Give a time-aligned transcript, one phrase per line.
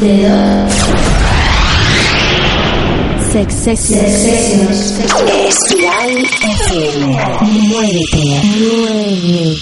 [0.00, 0.68] Dedo.
[3.32, 5.00] Sex Sessions.
[5.48, 6.12] Espiral
[6.42, 7.00] FM.
[7.68, 8.24] Muévete.
[8.58, 9.56] Muévete.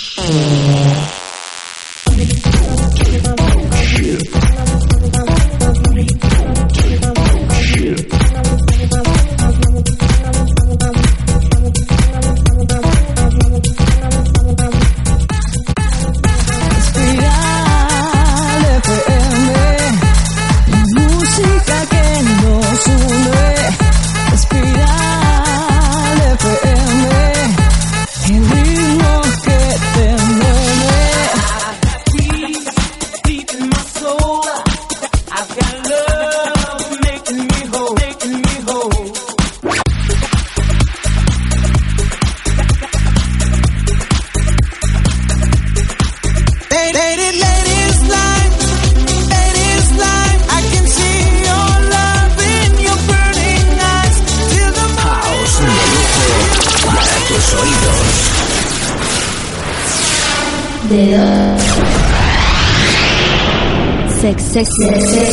[64.55, 65.23] Sex.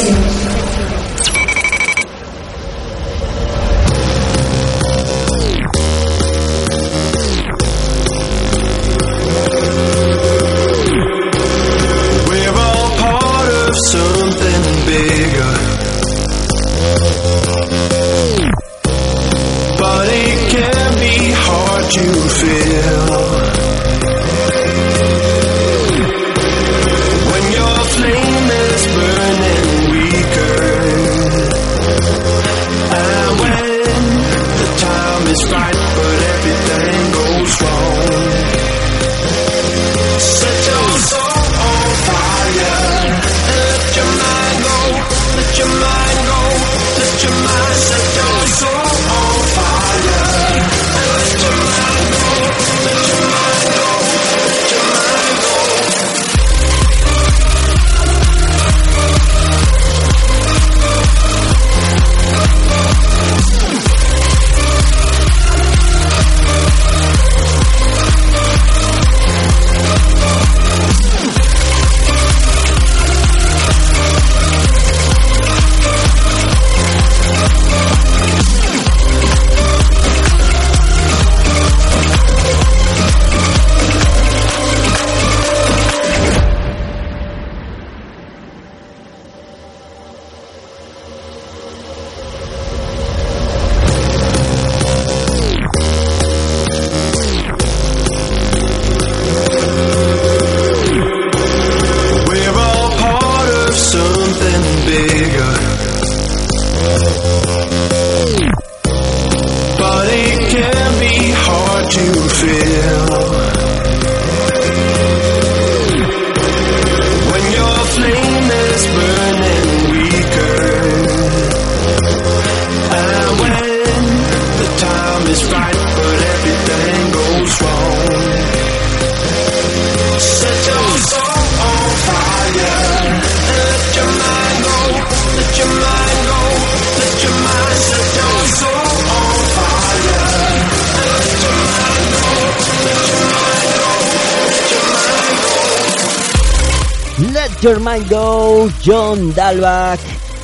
[147.61, 149.99] Your Mind Go, John Dalbach,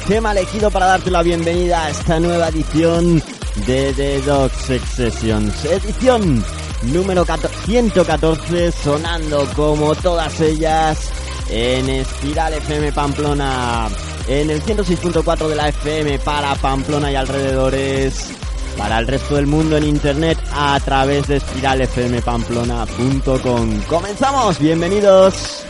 [0.07, 3.23] tema elegido para darte la bienvenida a esta nueva edición
[3.65, 5.65] de The Dog Sex Sessions.
[5.65, 6.45] Edición
[6.83, 7.25] número
[7.65, 11.11] 114, sonando como todas ellas
[11.49, 13.89] en Espiral FM Pamplona,
[14.27, 18.29] en el 106.4 de la FM para Pamplona y alrededores,
[18.77, 23.81] para el resto del mundo en internet a través de espiralfmpamplona.com.
[23.87, 25.63] Comenzamos, bienvenidos.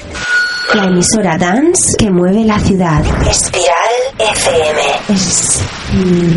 [0.74, 3.02] La emisora dance que mueve la ciudad.
[3.28, 3.68] Espiral
[4.19, 4.81] FM.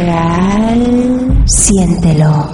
[0.03, 1.45] Espiral.
[1.47, 2.49] Siéntelo.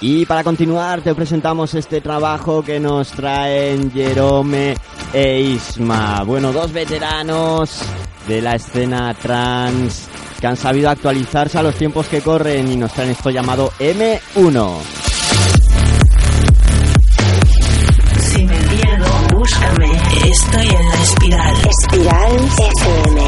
[0.00, 4.76] Y para continuar te presentamos este trabajo que nos traen Jerome
[5.12, 6.22] e Isma.
[6.24, 7.82] Bueno, dos veteranos
[8.26, 10.08] de la escena trans
[10.40, 14.96] que han sabido actualizarse a los tiempos que corren y nos traen esto llamado M1.
[20.26, 20.95] Estoy en la
[21.34, 22.36] espiral.
[22.78, 23.25] FM.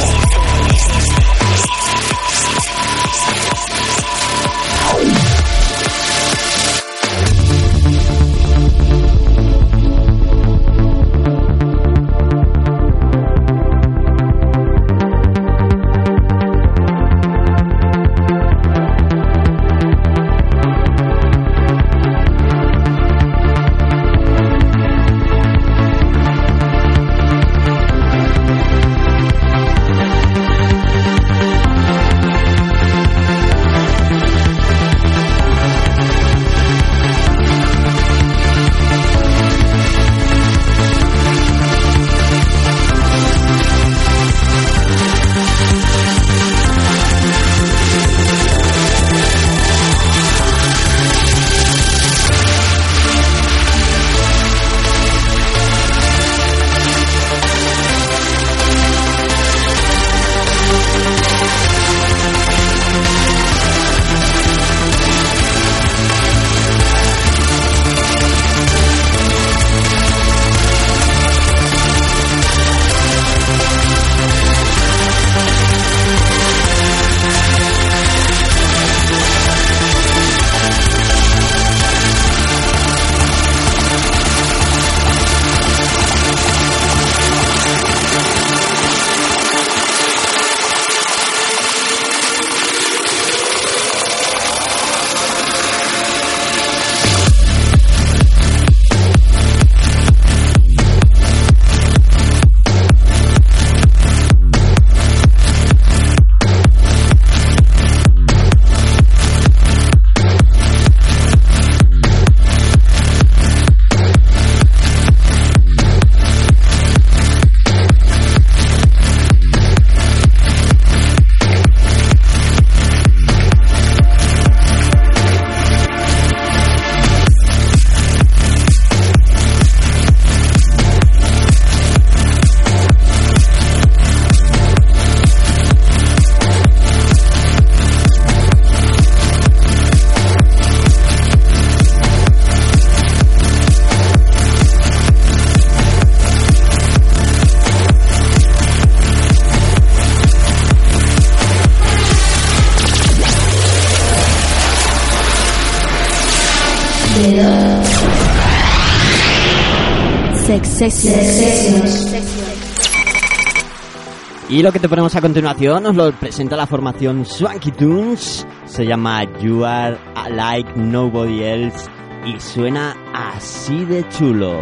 [164.49, 168.47] Y lo que te ponemos a continuación nos lo presenta la formación Swanky Tunes.
[168.65, 169.99] Se llama You Are
[170.31, 171.91] Like Nobody Else
[172.25, 174.57] y suena así de chulo.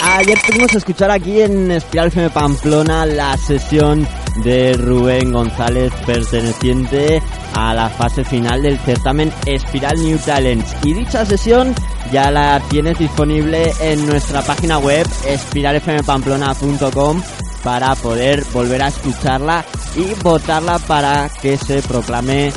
[0.03, 4.07] Ayer pudimos escuchar aquí en Espiral FM Pamplona la sesión
[4.45, 7.23] de Rubén González perteneciente
[7.55, 10.75] a la fase final del certamen Espiral New Talents.
[10.83, 11.75] Y dicha sesión
[12.12, 17.23] ya la tienes disponible en nuestra página web espiralfmpamplona.com
[17.62, 19.65] para poder volver a escucharla
[19.97, 22.53] y votarla para que se proclame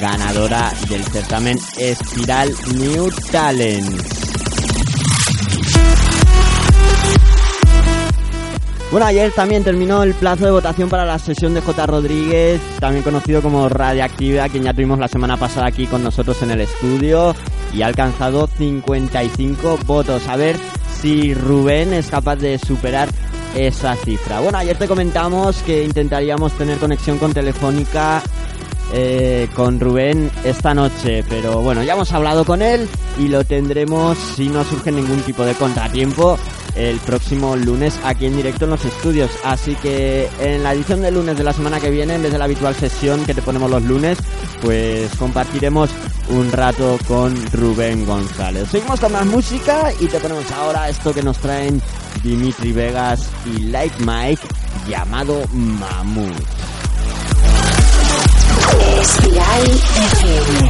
[0.00, 4.24] ganadora del certamen Espiral New Talents.
[8.90, 11.86] Bueno, ayer también terminó el plazo de votación para la sesión de J.
[11.86, 16.52] Rodríguez, también conocido como Radiactiva, quien ya tuvimos la semana pasada aquí con nosotros en
[16.52, 17.34] el estudio
[17.72, 20.28] y ha alcanzado 55 votos.
[20.28, 20.56] A ver
[21.00, 23.08] si Rubén es capaz de superar
[23.56, 24.40] esa cifra.
[24.40, 28.22] Bueno, ayer te comentamos que intentaríamos tener conexión con Telefónica
[28.96, 34.16] eh, con Rubén esta noche, pero bueno, ya hemos hablado con él y lo tendremos
[34.16, 36.38] si no surge ningún tipo de contratiempo
[36.76, 39.32] el próximo lunes aquí en directo en los estudios.
[39.44, 42.38] Así que en la edición de lunes de la semana que viene, en vez de
[42.38, 44.16] la habitual sesión que te ponemos los lunes,
[44.62, 45.90] pues compartiremos
[46.28, 48.68] un rato con Rubén González.
[48.70, 51.82] Seguimos con más música y te ponemos ahora esto que nos traen
[52.22, 54.42] Dimitri Vegas y Like Mike
[54.88, 56.63] llamado Mamut.
[58.80, 59.64] Espiral
[59.94, 60.64] FM.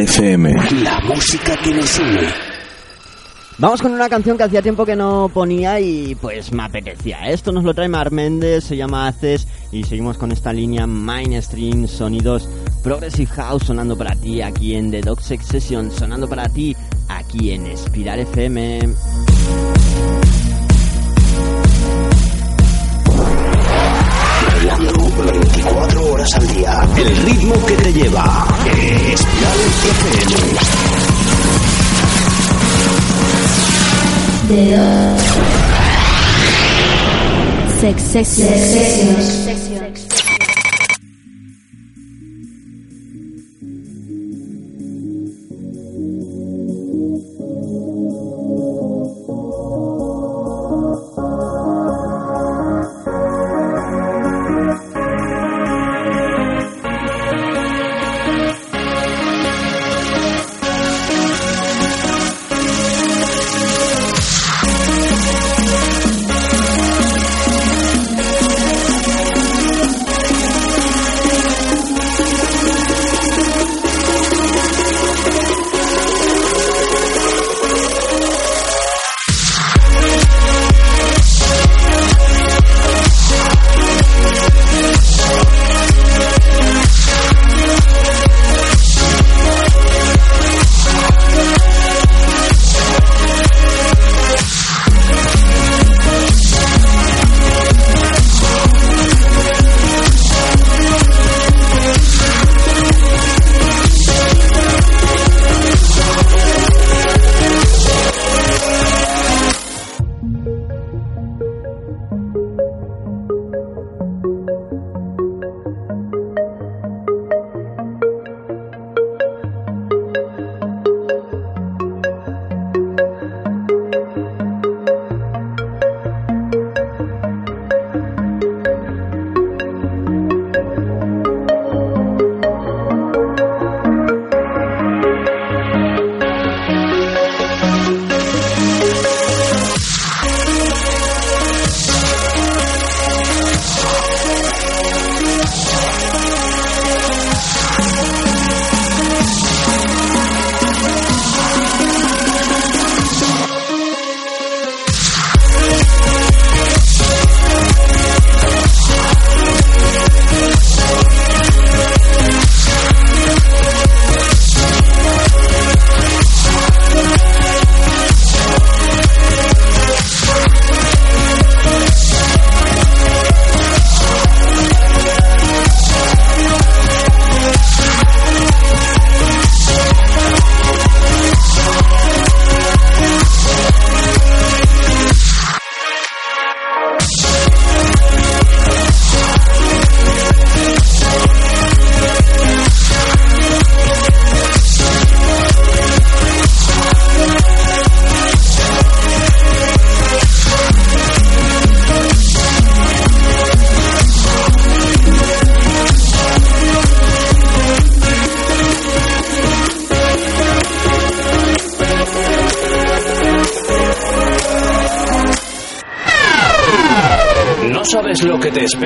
[0.00, 0.52] FM.
[0.82, 2.28] La música que nos une.
[3.58, 7.28] Vamos con una canción que hacía tiempo que no ponía y pues me apetecía.
[7.28, 11.86] Esto nos lo trae Mar Méndez, se llama Haces y seguimos con esta línea mainstream,
[11.86, 12.48] sonidos
[12.82, 16.74] Progressive House sonando para ti aquí en The Dog Sex Session, sonando para ti
[17.08, 18.94] aquí en Espiral FM.
[24.64, 26.88] Bailando 24 horas al día.
[26.96, 28.46] El ritmo que te lleva.
[29.12, 30.34] Espiral FM.
[34.48, 35.20] The Dog
[37.80, 39.44] Sex Sessions.
[39.44, 40.13] Thank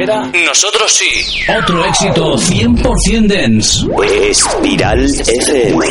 [0.01, 0.31] espera?
[0.45, 1.41] Nosotros sí.
[1.57, 3.87] Otro éxito 100% dance.
[4.31, 5.85] Espiral FM.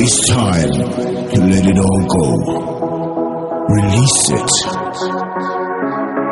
[0.00, 0.70] It's time
[1.32, 2.26] to let it all go.
[3.68, 4.50] Release it.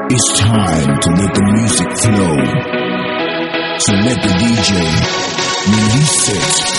[0.08, 2.36] It's time to let the music flow.
[3.78, 4.70] So let the DJ
[5.66, 6.76] release it.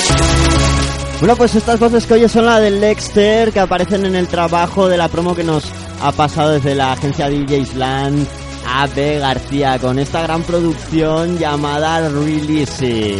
[1.19, 4.87] Bueno, pues estas voces que oyes son la del Lexter, que aparecen en el trabajo
[4.87, 5.63] de la promo que nos
[6.01, 8.27] ha pasado desde la agencia DJ Island
[8.65, 13.15] AB García, con esta gran producción llamada Release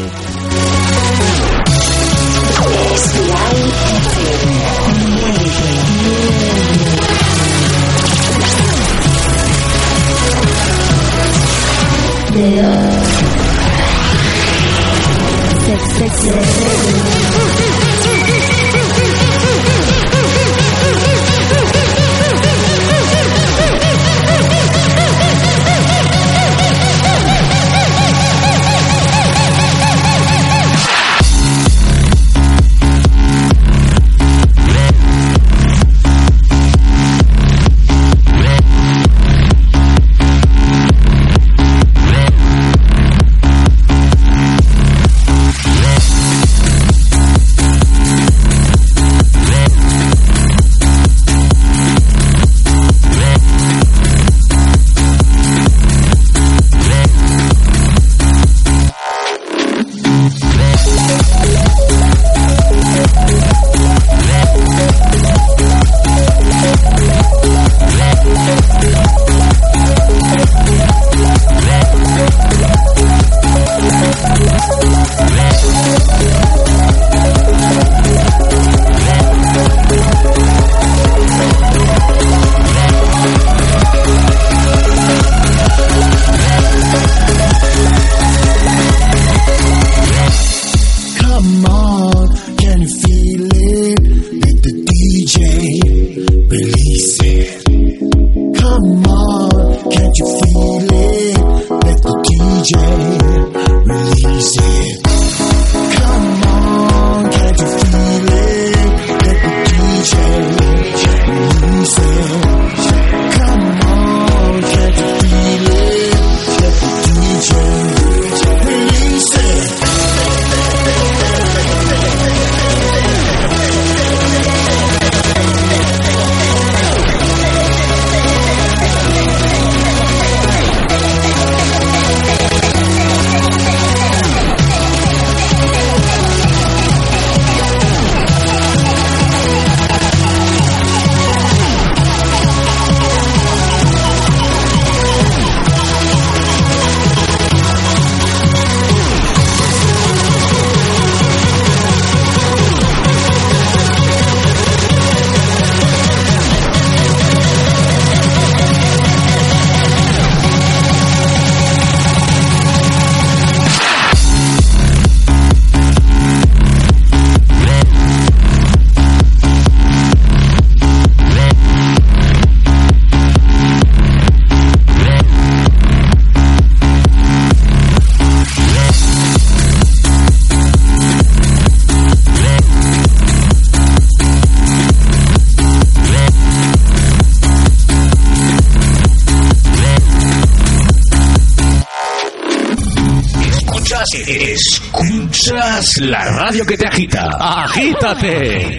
[195.77, 197.29] escuchas la radio que te agita.
[197.39, 198.77] Agítate.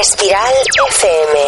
[0.00, 0.54] Espiral
[0.88, 1.40] FM.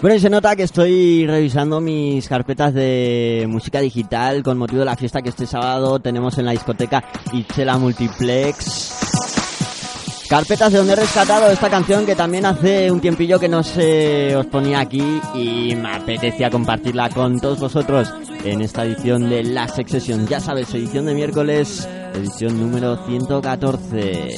[0.00, 4.86] Bueno, y se nota que estoy revisando mis carpetas de música digital con motivo de
[4.86, 8.89] la fiesta que este sábado tenemos en la discoteca Itzela Multiplex.
[10.30, 14.36] Carpetas de donde he rescatado esta canción que también hace un tiempillo que no se
[14.36, 18.14] os ponía aquí y me apetecía compartirla con todos vosotros
[18.44, 20.28] en esta edición de La Sex Session.
[20.28, 24.36] Ya sabes, edición de miércoles, edición número 114.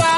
[0.00, 0.17] I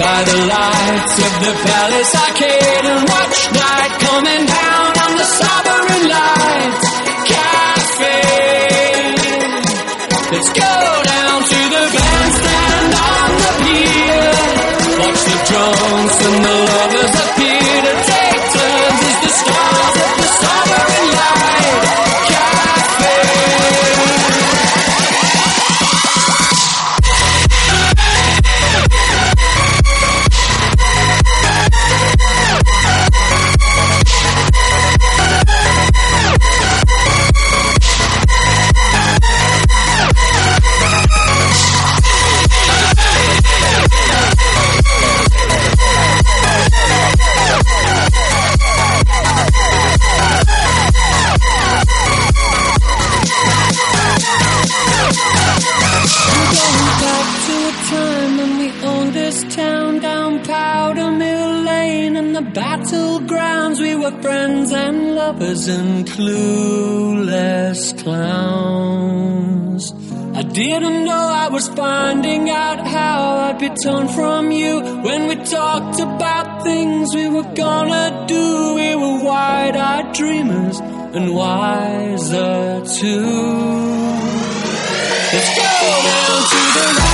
[0.00, 2.14] by the lights of the Palace.
[2.16, 6.88] Arcade and watch night coming down on the Sovereign Lights
[7.28, 8.14] Cafe.
[10.32, 10.89] Let's go
[64.10, 69.92] Friends and lovers and clueless clowns.
[70.36, 75.36] I didn't know I was finding out how I'd be torn from you when we
[75.36, 78.74] talked about things we were gonna do.
[78.74, 83.24] We were wide-eyed dreamers and wiser too.
[85.32, 85.64] Let's go
[86.10, 87.09] down to the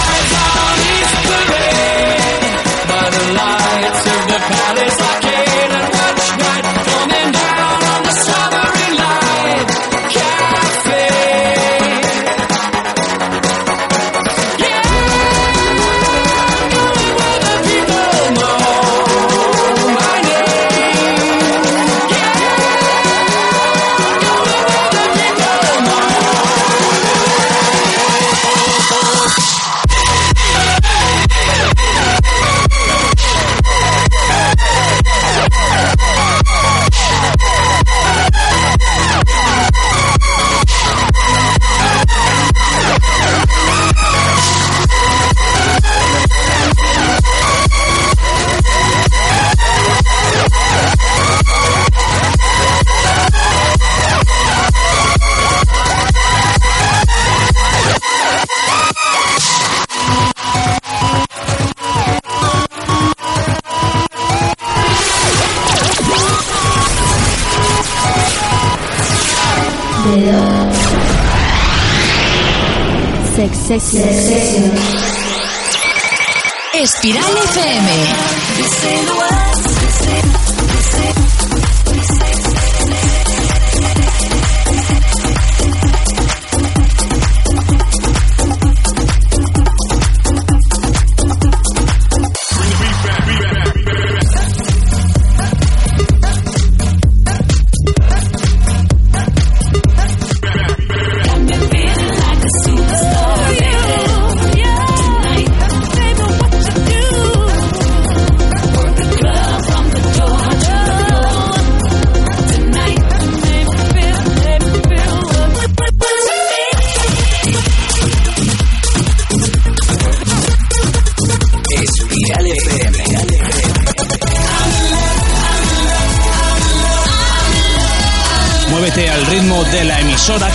[76.73, 79.26] Espiral FM.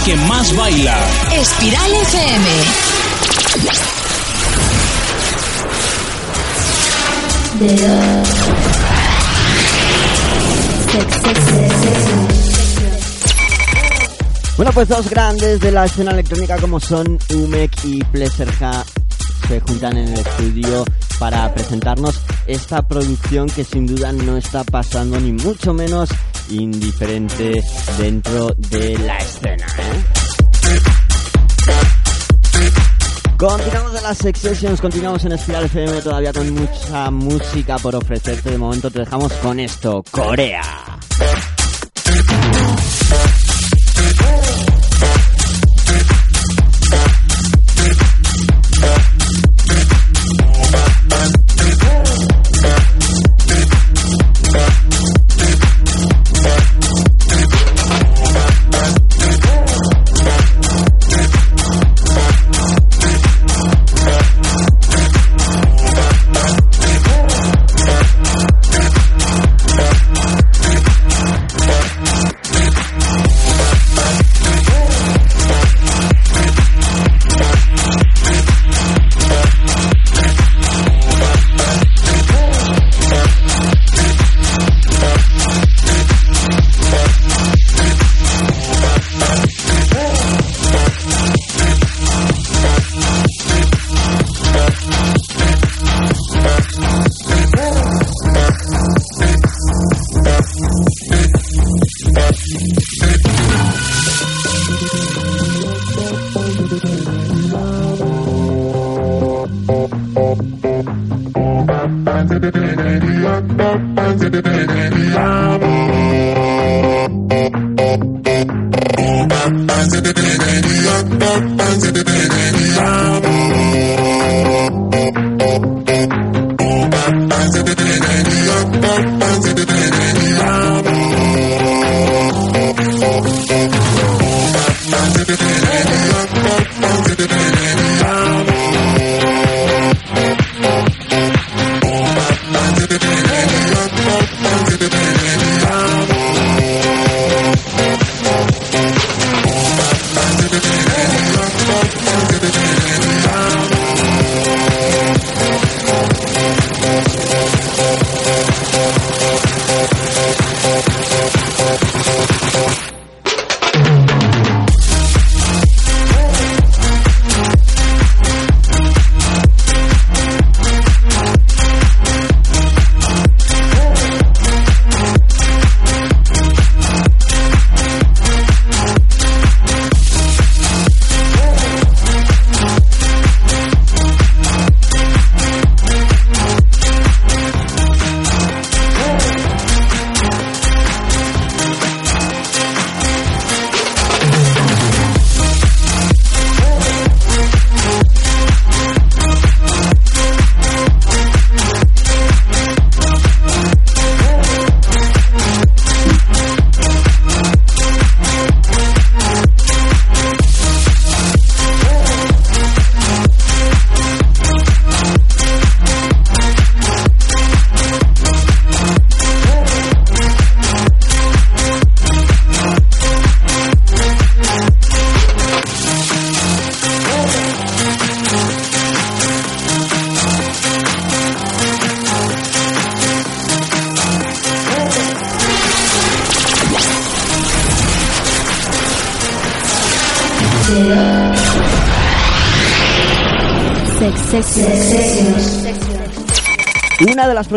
[0.05, 0.97] Que más baila.
[1.31, 2.45] Espiral FM.
[14.57, 18.51] Bueno, pues dos grandes de la escena electrónica como son Umek y Pleasure
[19.47, 20.85] se juntan en el estudio
[21.19, 26.09] para presentarnos esta producción que sin duda no está pasando ni mucho menos
[26.49, 27.63] indiferente
[27.97, 29.20] dentro de la
[33.41, 38.51] Continuamos en las Sex continuamos en Espiral FM todavía con mucha música por ofrecerte.
[38.51, 40.61] De momento te dejamos con esto, Corea.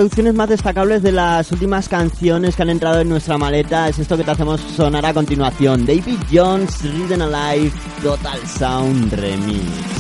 [0.04, 3.38] Una de las producciones más destacables de las últimas canciones que han entrado en nuestra
[3.38, 5.86] maleta es esto que te hacemos sonar a continuación.
[5.86, 9.93] David Jones, Ridden Alive, Total Sound Remix.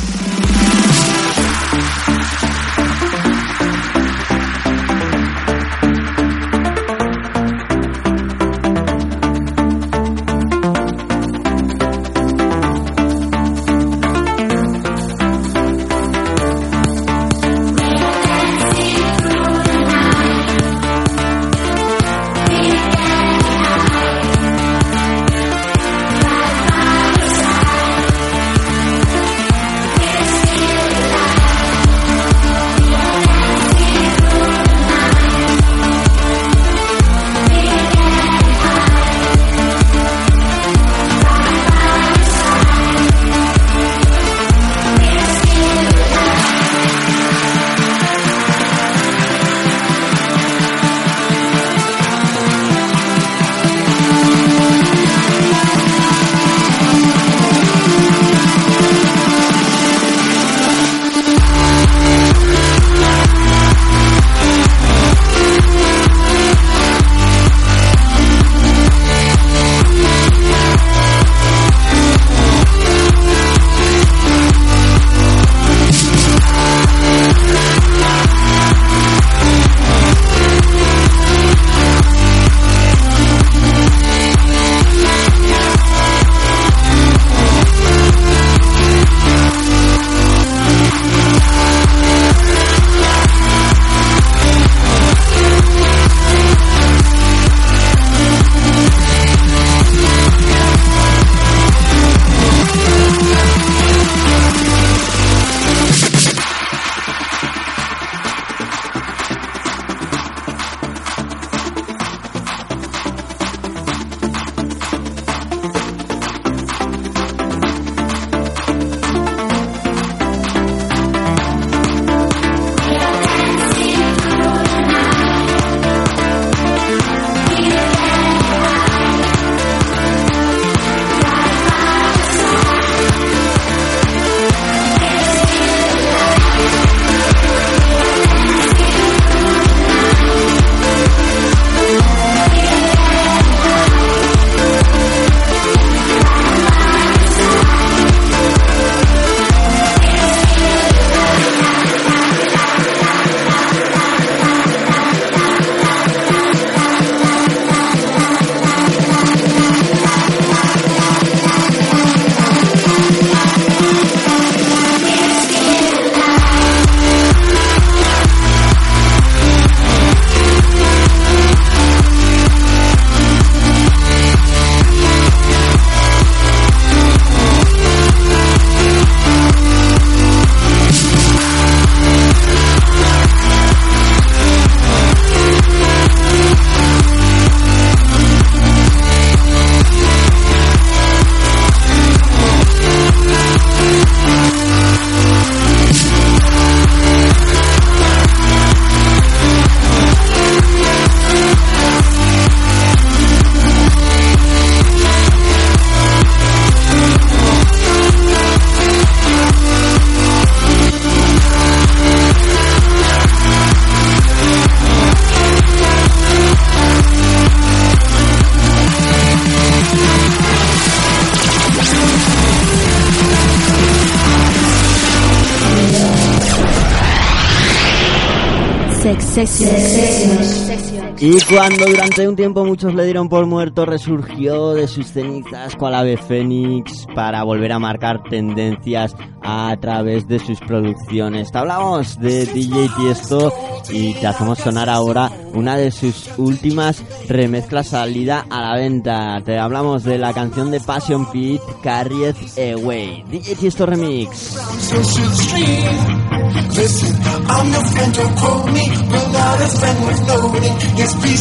[231.24, 235.94] Y cuando durante un tiempo muchos le dieron por muerto, resurgió de sus cenizas cual
[235.94, 241.52] ave fénix para volver a marcar tendencias a través de sus producciones.
[241.52, 243.52] Te hablamos de DJ Tiesto
[243.90, 249.40] y te hacemos sonar ahora una de sus últimas remezclas salida a la venta.
[249.44, 253.22] Te hablamos de la canción de Passion Pit, Carried Away.
[253.30, 254.58] DJ Tiesto Remix.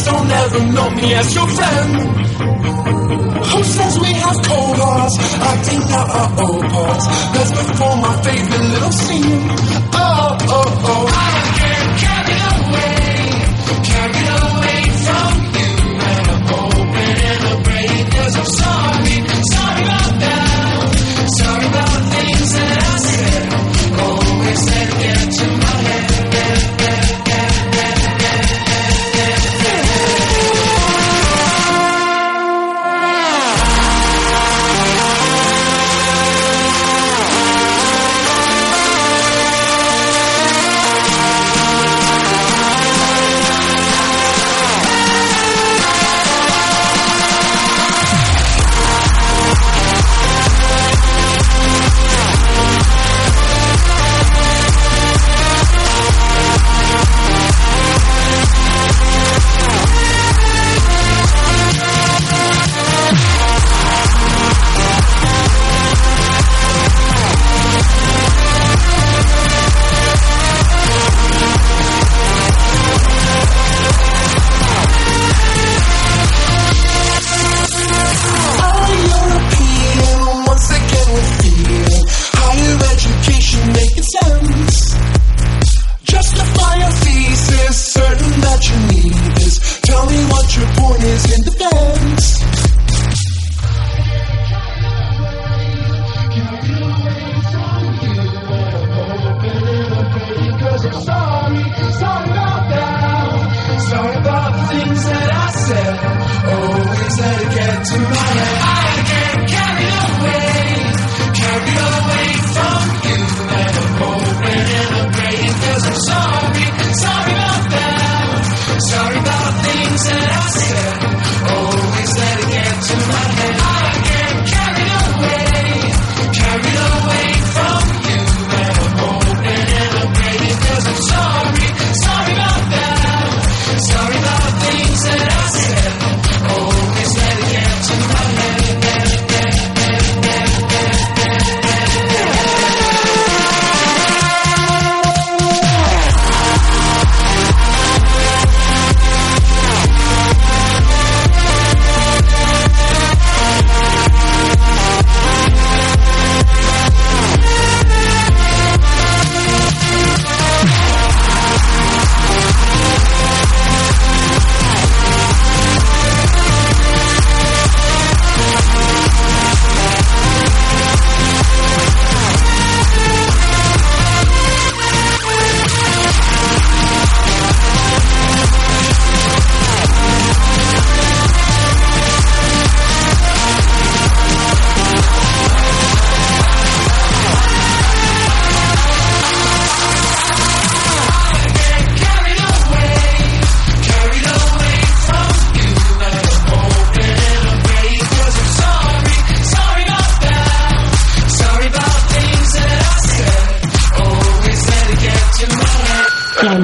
[0.04, 1.90] Don't ever know me as your friend.
[3.50, 5.16] Who says we have cold hearts?
[5.50, 7.06] Acting out our old parts.
[7.34, 9.48] Let's perform my favorite little scene.
[9.94, 11.06] Oh, oh, oh.
[11.08, 11.30] I
[11.60, 13.04] get carried away.
[13.84, 14.13] Carried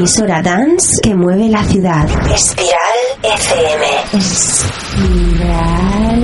[0.01, 2.09] emisora dance que mueve la ciudad.
[2.32, 2.72] Espiral
[3.22, 3.84] FM.
[5.34, 6.20] Espiral.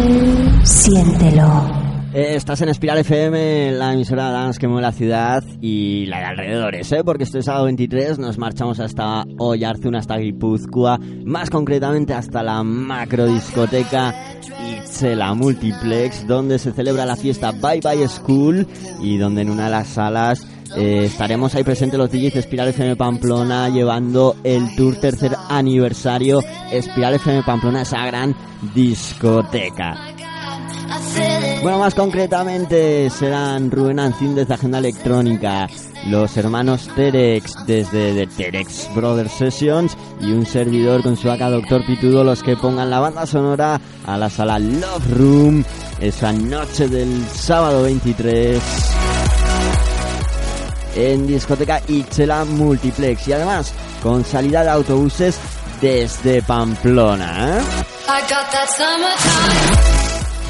[0.64, 1.86] Siéntelo.
[2.14, 6.24] Eh, estás en Espiral FM, la emisora dance que mueve la ciudad y la de
[6.24, 7.04] alrededores, ¿eh?
[7.04, 13.26] Porque este sábado 23 nos marchamos hasta Oyarzun, hasta Guipúzcoa, más concretamente hasta la macro
[13.26, 14.14] discoteca
[14.66, 18.66] Itzela Multiplex, donde se celebra la fiesta Bye Bye School
[19.02, 22.68] y donde en una de las salas eh, estaremos ahí presentes los DJs de Espiral
[22.68, 26.40] FM Pamplona llevando el tour tercer aniversario
[26.70, 28.34] Espiral FM Pamplona, esa gran
[28.74, 29.96] discoteca.
[31.62, 35.66] Bueno, más concretamente serán Rubén Ancín desde Agenda Electrónica,
[36.06, 41.84] los hermanos Terex desde The Terex Brothers Sessions y un servidor con su acá Doctor
[41.84, 45.64] Pitudo los que pongan la banda sonora a la sala Love Room
[46.00, 49.05] esa noche del sábado 23
[50.96, 53.72] en discoteca Itzela Multiplex y además
[54.02, 55.38] con salida de autobuses
[55.80, 57.58] desde Pamplona.
[57.58, 57.62] ¿eh?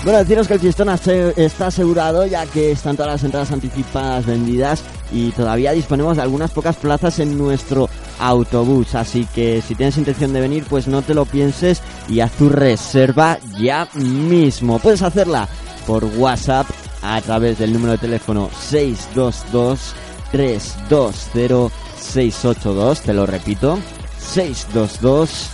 [0.04, 4.82] Bueno, deciros que el fiestón está asegurado ya que están todas las entradas anticipadas vendidas
[5.10, 7.90] y todavía disponemos de algunas pocas plazas en nuestro
[8.20, 8.94] autobús.
[8.94, 12.48] Así que si tienes intención de venir, pues no te lo pienses y haz tu
[12.48, 14.78] reserva ya mismo.
[14.78, 15.48] Puedes hacerla
[15.88, 16.68] por WhatsApp
[17.02, 19.94] a través del número de teléfono 622
[20.32, 23.00] 320 682.
[23.02, 23.78] Te lo repito,
[24.18, 25.50] 622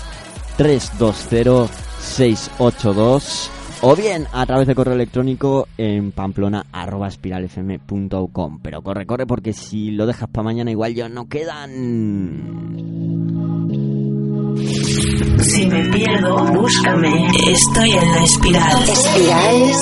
[0.56, 3.50] 320 682
[3.84, 8.60] o bien a través de correo electrónico en pamplona arroba espiralfm.com.
[8.62, 12.91] Pero corre, corre, porque si lo dejas para mañana igual ya no quedan.
[15.42, 17.26] Si me pierdo, búscame.
[17.48, 18.82] Estoy en la espiral.
[18.88, 19.72] Espiral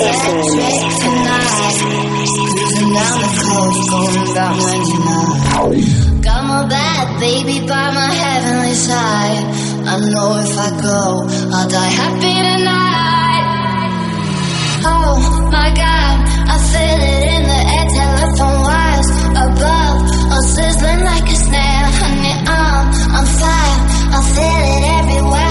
[6.21, 9.45] Got my bad baby by my heavenly side.
[9.85, 13.45] I know if I go, I'll die happy tonight.
[14.83, 16.15] Oh my god,
[16.49, 19.09] I feel it in the air, telephone wires
[19.45, 19.97] above,
[20.31, 21.87] all sizzling like a snare.
[22.01, 22.87] Honey, I'm
[23.17, 23.77] on fire,
[24.09, 25.50] I feel it everywhere.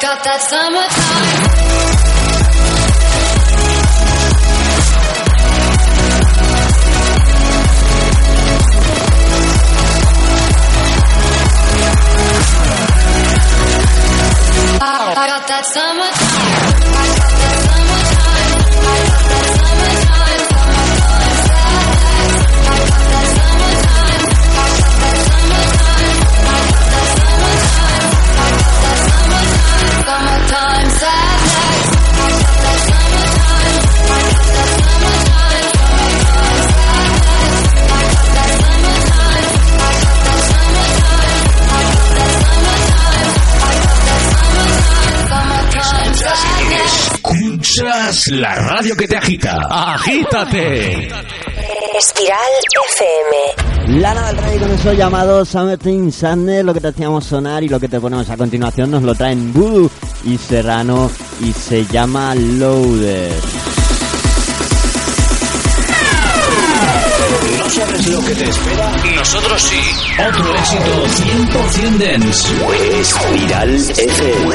[0.00, 1.84] got that summertime.
[15.16, 16.23] I got that summertime.
[48.14, 49.58] Escuchas la radio que te agita.
[49.68, 51.08] Agítate.
[51.98, 52.38] Espiral
[52.96, 54.00] FM.
[54.00, 57.80] Lana del Rey con eso llamado Summertime Sadness, lo que te hacíamos sonar y lo
[57.80, 59.90] que te ponemos a continuación nos lo traen Voodoo
[60.24, 61.10] y Serrano
[61.40, 63.32] y se llama Loader.
[67.58, 68.96] ¿No sabes lo que te espera?
[69.16, 69.80] Nosotros sí.
[70.28, 71.06] Otro éxito
[71.58, 73.00] 100% dance.
[73.00, 74.54] Espiral FM.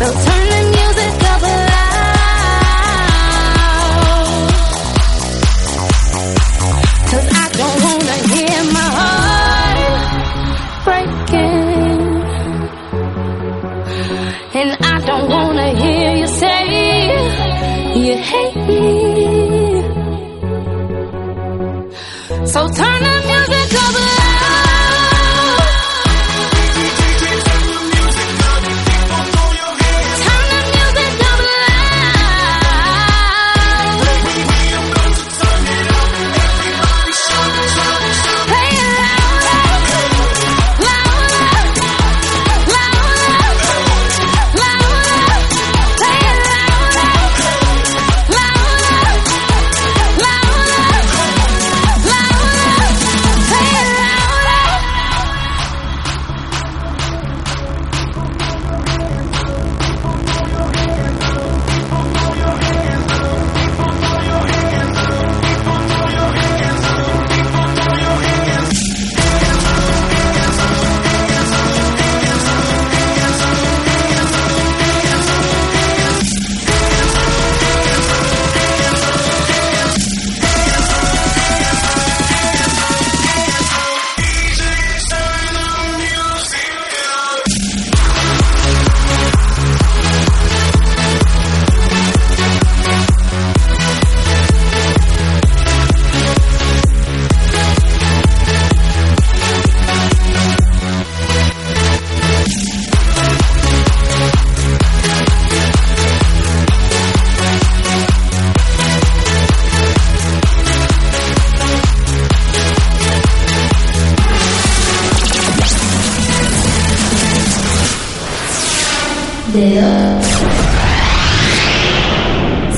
[0.00, 0.29] So turn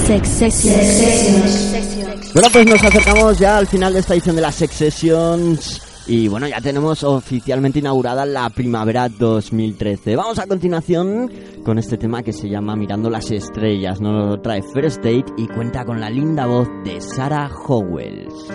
[0.06, 2.32] Sex Sessions.
[2.34, 5.82] Bueno, pues nos acercamos ya al final de esta edición de las Sex Sessions.
[6.06, 10.16] Y bueno, ya tenemos oficialmente inaugurada la primavera 2013.
[10.16, 11.30] Vamos a continuación
[11.64, 14.00] con este tema que se llama Mirando las Estrellas.
[14.00, 18.48] Nos lo trae First Date y cuenta con la linda voz de Sarah Howells.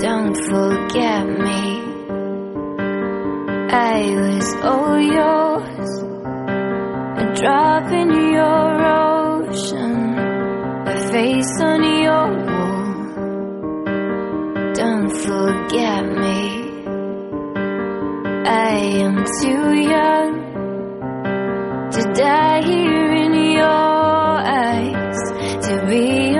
[0.00, 1.82] Don't forget me.
[3.72, 6.11] I was all yours.
[7.14, 10.14] A drop in your ocean.
[10.86, 12.82] A face on your wall.
[14.72, 16.40] Don't forget me.
[18.44, 18.72] I
[19.04, 20.30] am too young
[21.92, 24.32] to die here in your
[24.64, 25.20] eyes.
[25.66, 26.31] To be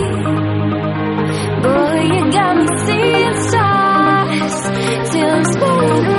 [1.64, 4.58] Boy, you got me seeing stars
[5.12, 6.17] till I'm spinning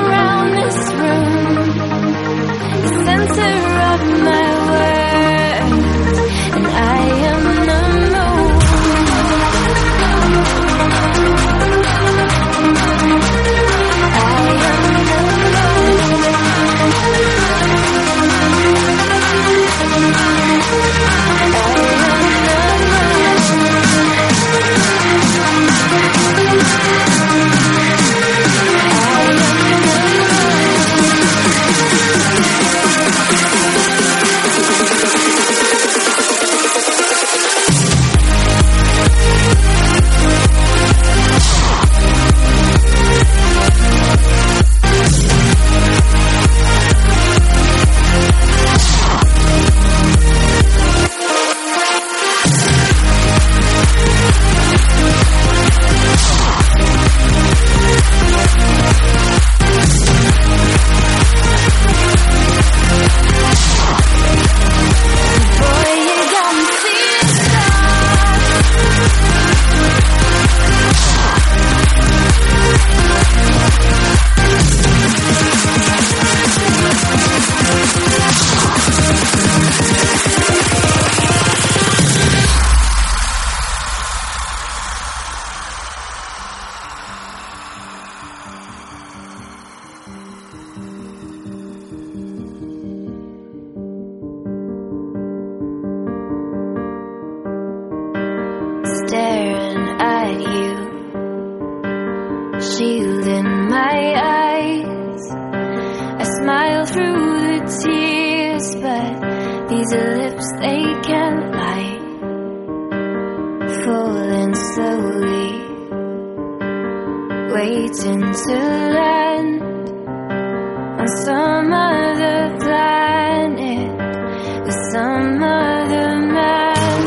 [125.18, 127.02] with some other man.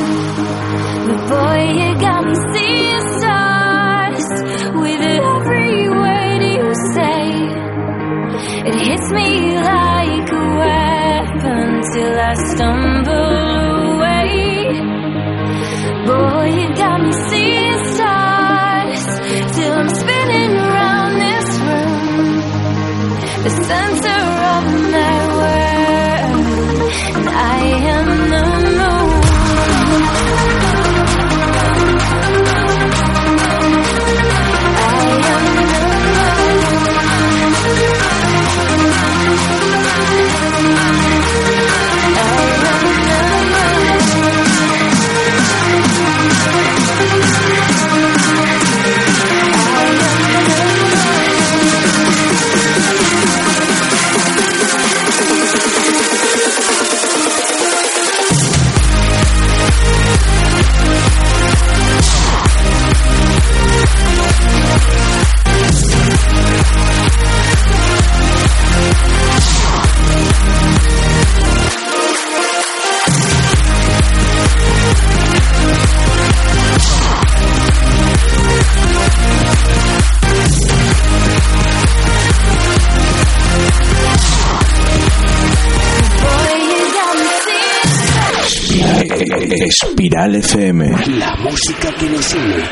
[1.07, 4.27] But boy, you got me seeing stars
[4.81, 7.23] with every word you say.
[8.69, 12.90] It hits me like a weapon till I stumble
[89.63, 90.89] Espiral FM.
[91.19, 92.63] La música que nos une.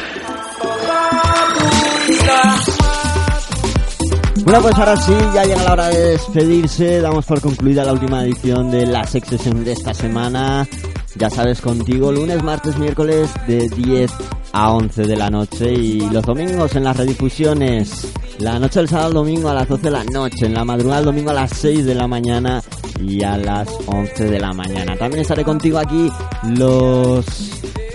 [4.43, 6.99] Bueno, pues ahora sí, ya llega la hora de despedirse.
[6.99, 10.67] Damos por concluida la última edición de la Sex Session de esta semana.
[11.15, 14.11] Ya sabes, contigo lunes, martes, miércoles de 10
[14.53, 18.07] a 11 de la noche y los domingos en las redifusiones.
[18.39, 21.01] La noche del sábado al domingo a las 12 de la noche, en la madrugada
[21.01, 22.63] del domingo a las 6 de la mañana
[22.99, 24.95] y a las 11 de la mañana.
[24.97, 26.09] También estaré contigo aquí
[26.43, 27.25] los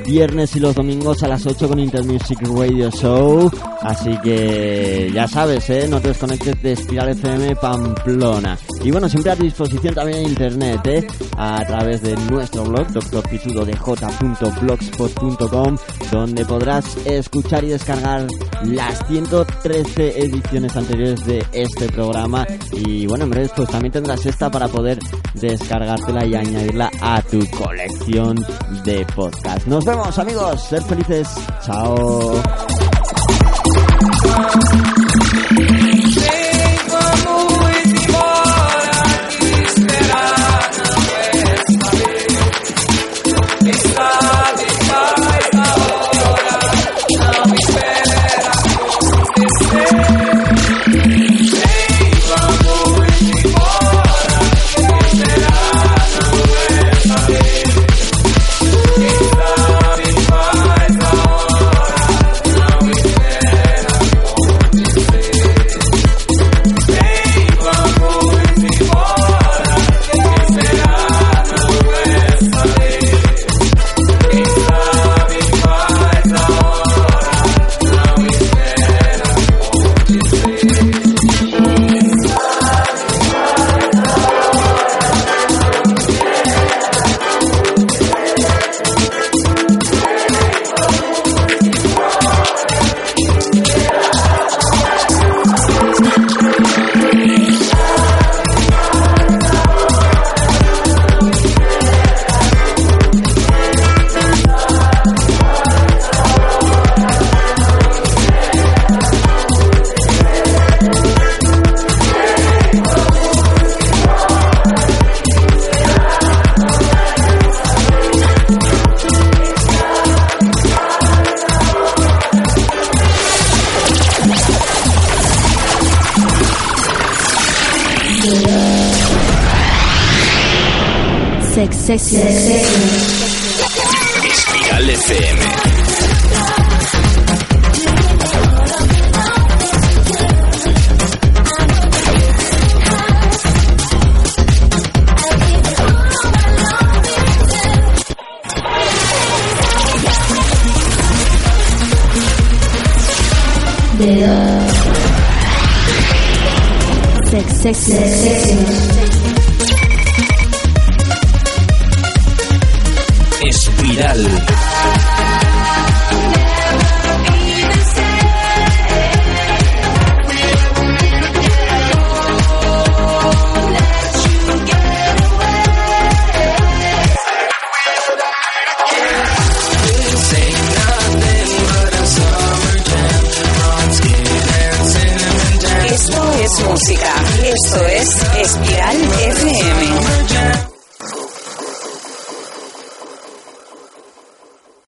[0.06, 3.50] viernes y los domingos a las 8 con Intermusic Radio Show.
[3.80, 5.86] Así que ya sabes, ¿eh?
[5.88, 8.58] no te desconectes de Espiral FM Pamplona.
[8.82, 11.06] Y bueno, siempre a tu disposición también en internet, ¿eh?
[11.36, 15.76] a través de nuestro blog, drpitudodj.blogspot.com,
[16.10, 18.26] donde podrás escuchar y descargar
[18.64, 22.46] las 113 ediciones anteriores de este programa.
[22.72, 24.98] Y bueno, en breve pues también tendrás esta para poder
[25.34, 28.44] descargártela y añadirla a tu colección
[28.84, 29.66] de podcast.
[29.66, 31.28] Nos vemos amigos, ser felices,
[31.64, 32.42] chao.